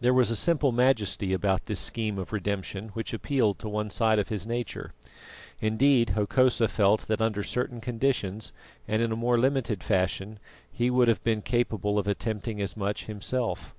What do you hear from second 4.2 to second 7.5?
his nature. Indeed, Hokosa felt that under